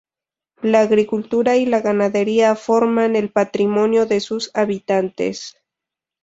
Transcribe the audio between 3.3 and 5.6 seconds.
patrimonio de sus habitantes.